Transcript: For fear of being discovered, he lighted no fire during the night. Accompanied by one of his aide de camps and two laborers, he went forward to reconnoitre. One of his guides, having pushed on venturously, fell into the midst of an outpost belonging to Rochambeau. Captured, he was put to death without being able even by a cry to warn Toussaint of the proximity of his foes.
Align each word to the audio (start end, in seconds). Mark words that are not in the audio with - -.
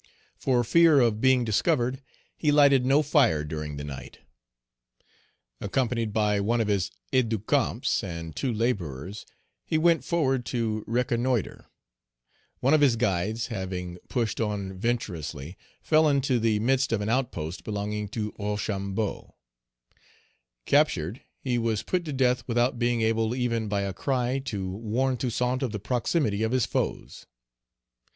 For 0.39 0.63
fear 0.63 0.99
of 0.99 1.21
being 1.21 1.45
discovered, 1.45 2.01
he 2.35 2.51
lighted 2.51 2.87
no 2.87 3.03
fire 3.03 3.43
during 3.43 3.77
the 3.77 3.83
night. 3.83 4.17
Accompanied 5.59 6.11
by 6.11 6.39
one 6.39 6.59
of 6.59 6.67
his 6.67 6.89
aide 7.13 7.29
de 7.29 7.37
camps 7.37 8.03
and 8.03 8.35
two 8.35 8.51
laborers, 8.51 9.27
he 9.63 9.77
went 9.77 10.03
forward 10.03 10.43
to 10.47 10.83
reconnoitre. 10.87 11.67
One 12.61 12.73
of 12.73 12.81
his 12.81 12.95
guides, 12.95 13.49
having 13.53 13.99
pushed 14.09 14.41
on 14.41 14.73
venturously, 14.73 15.55
fell 15.83 16.09
into 16.09 16.39
the 16.39 16.57
midst 16.59 16.91
of 16.91 17.01
an 17.01 17.09
outpost 17.09 17.63
belonging 17.63 18.07
to 18.07 18.33
Rochambeau. 18.39 19.35
Captured, 20.65 21.21
he 21.39 21.59
was 21.59 21.83
put 21.83 22.05
to 22.05 22.11
death 22.11 22.43
without 22.47 22.79
being 22.79 23.03
able 23.03 23.35
even 23.35 23.67
by 23.67 23.81
a 23.81 23.93
cry 23.93 24.39
to 24.45 24.67
warn 24.67 25.15
Toussaint 25.15 25.61
of 25.61 25.71
the 25.71 25.79
proximity 25.79 26.41
of 26.41 26.53
his 26.53 26.65
foes. 26.65 27.27